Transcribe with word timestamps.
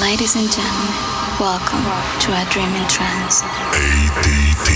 Ladies 0.00 0.36
and 0.36 0.50
gentlemen, 0.50 0.94
welcome 1.38 1.82
to 2.20 2.32
a 2.32 2.46
Dream 2.50 2.74
in 2.74 2.88
Trance. 2.88 3.42
ADT. 3.42 4.70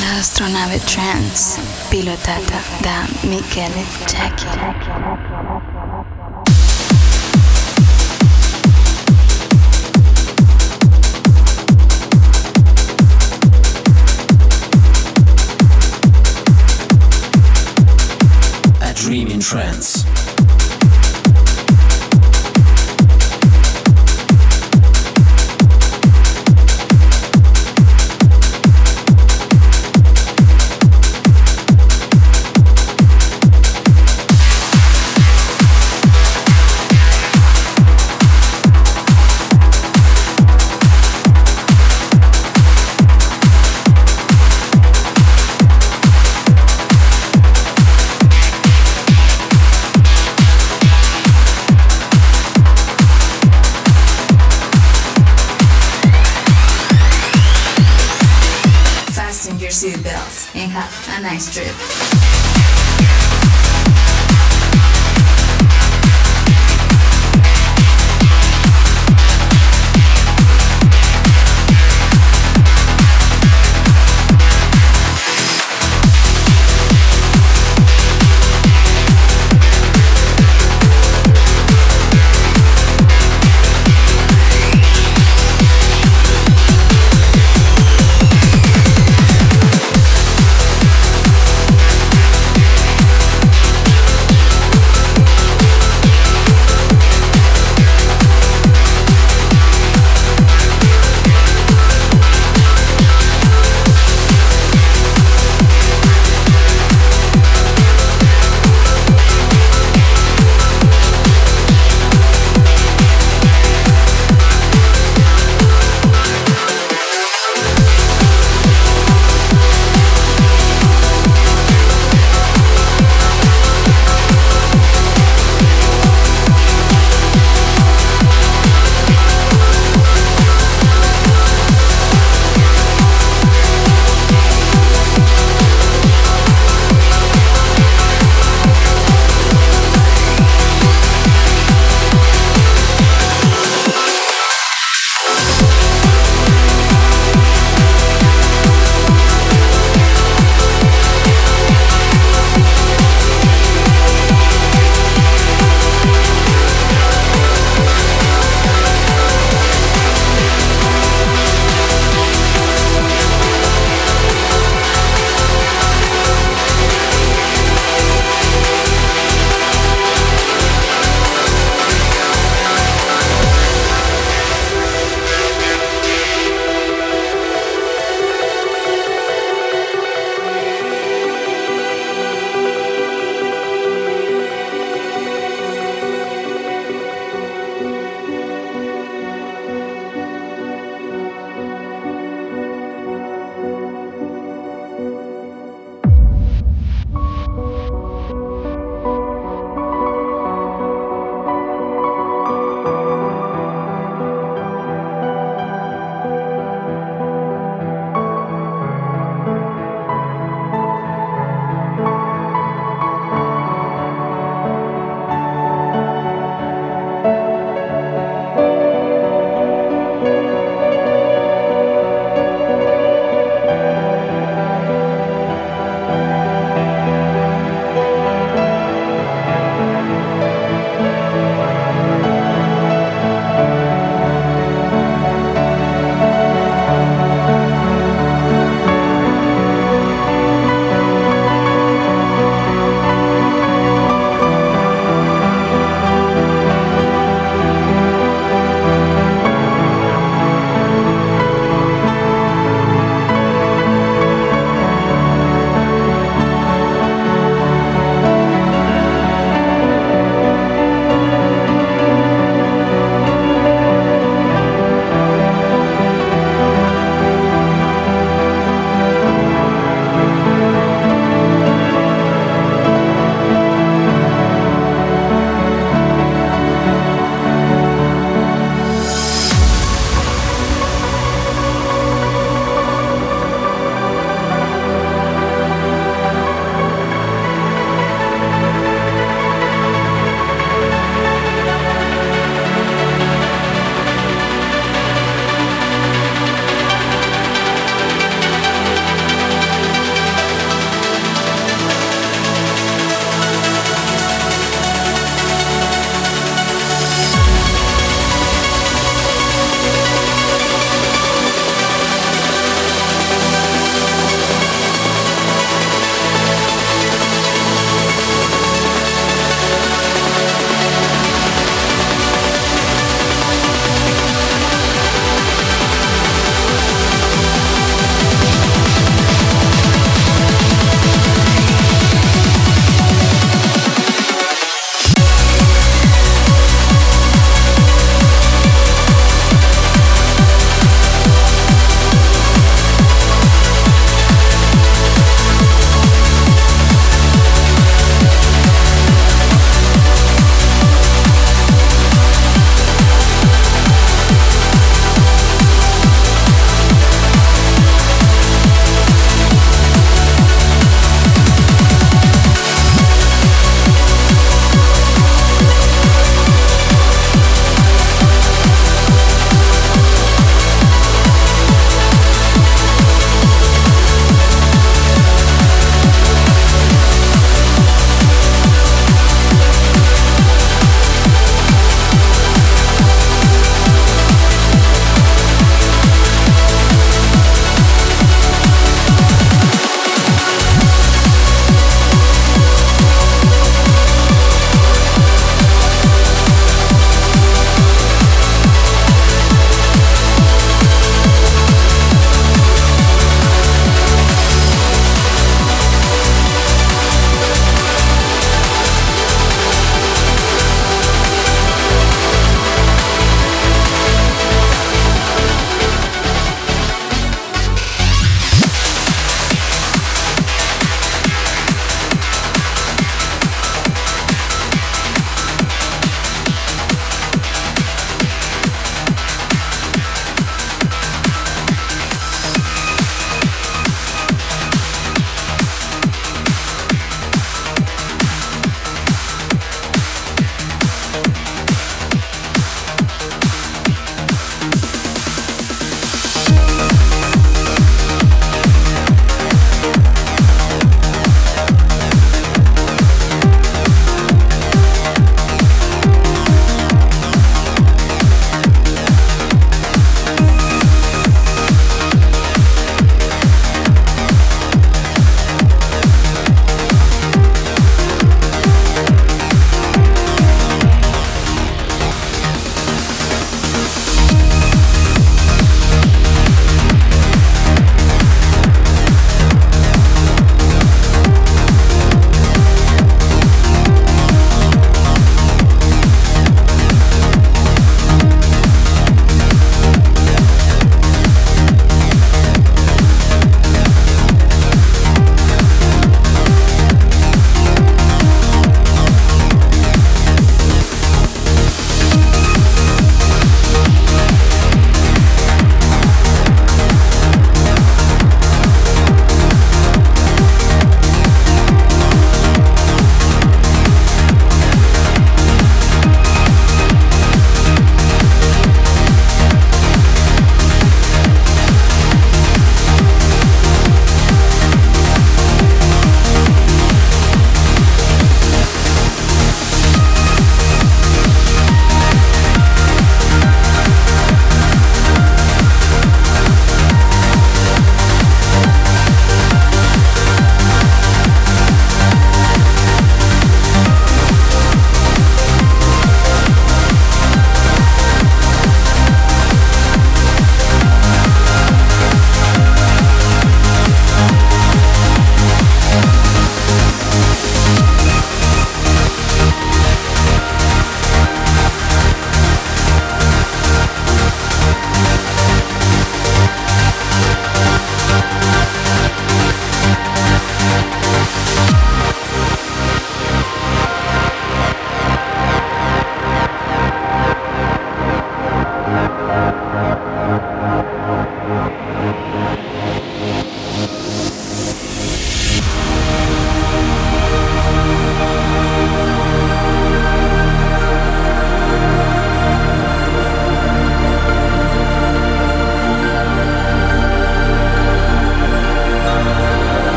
La 0.00 0.18
astronave 0.18 0.80
trance 0.84 1.60
pilotata 1.88 2.60
da 2.80 3.06
Michele 3.28 3.84
Jackie. 4.06 4.48
A 18.80 18.92
Dream 18.94 19.28
in 19.28 19.38
Trance. 19.40 20.15
Nice 61.26 61.50
trip. 61.52 62.15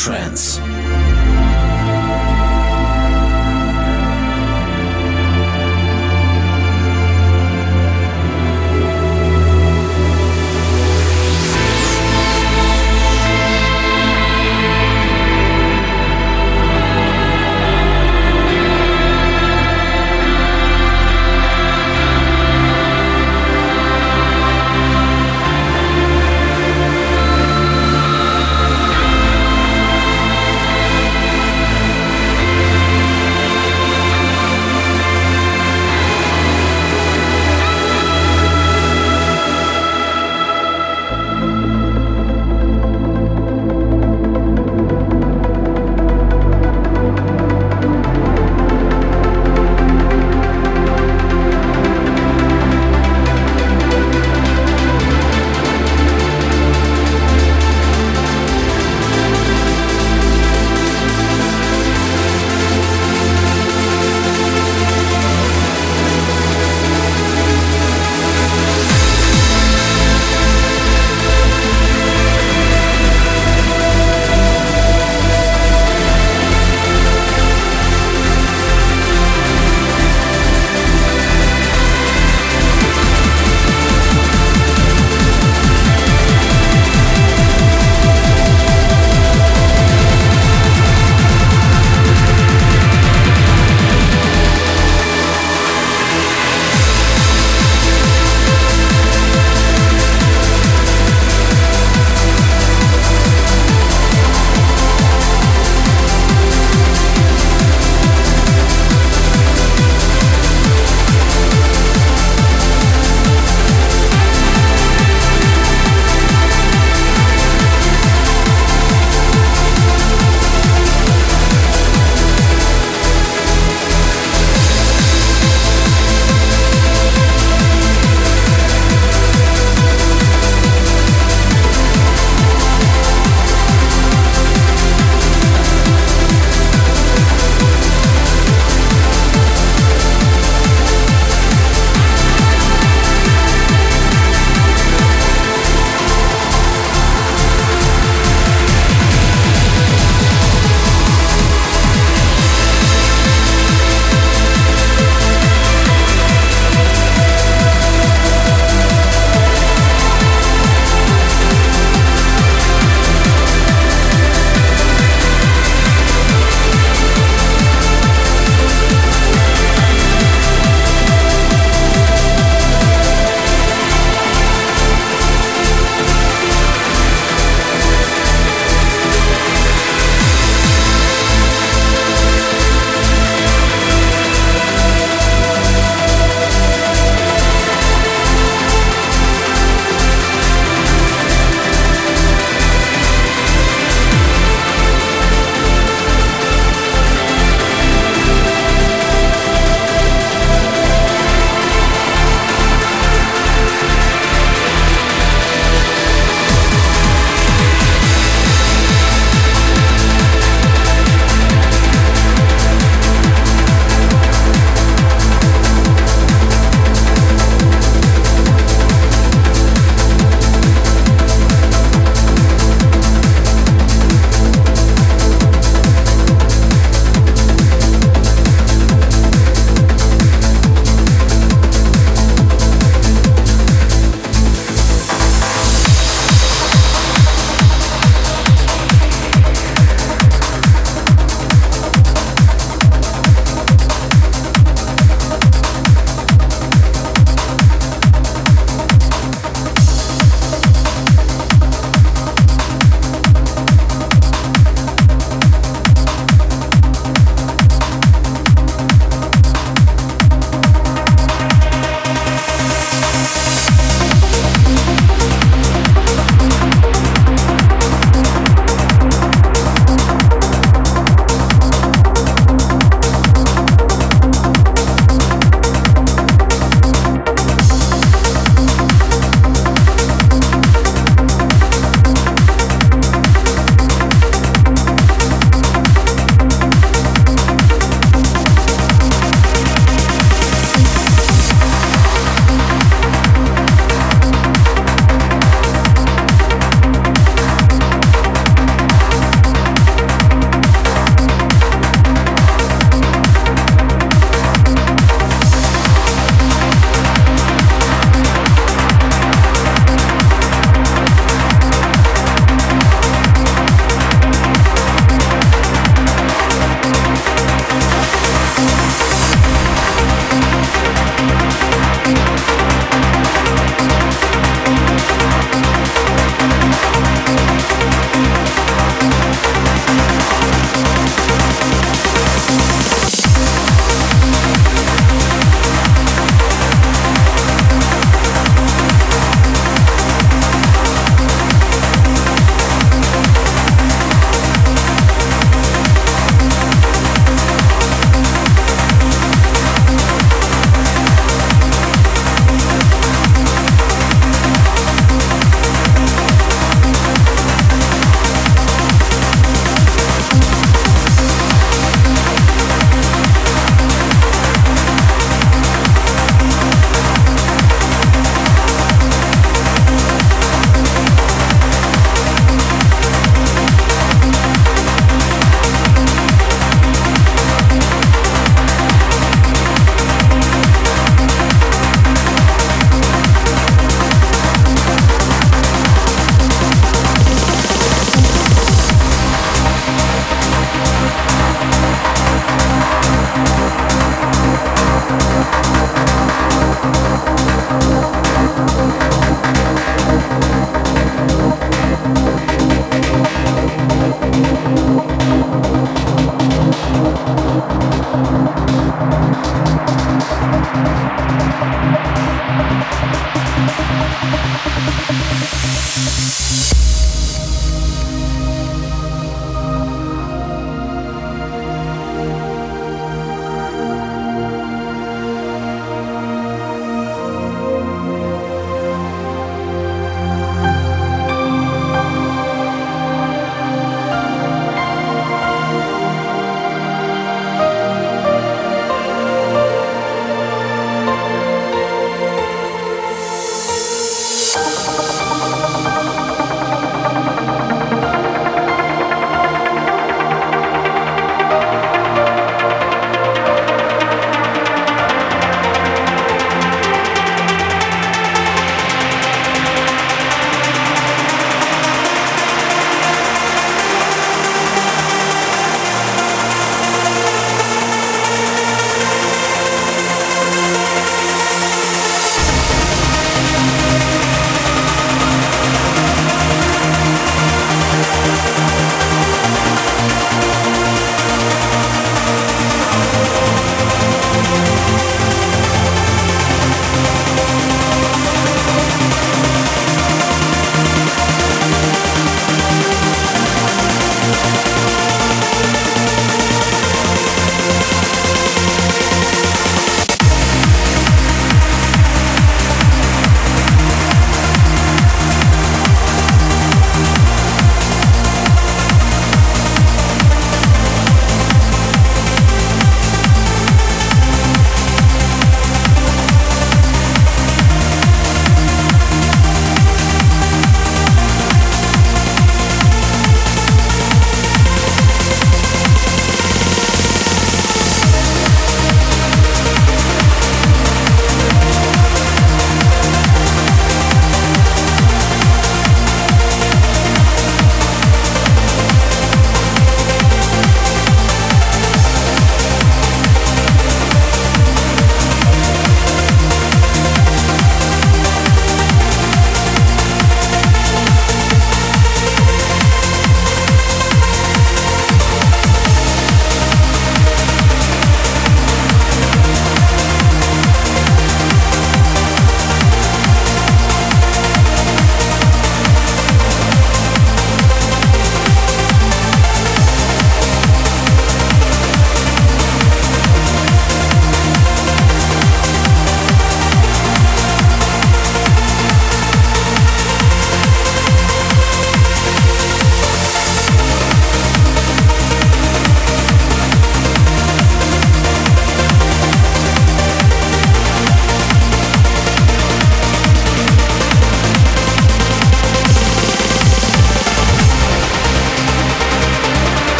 Trance. 0.00 0.49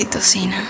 Oxitocina. 0.00 0.69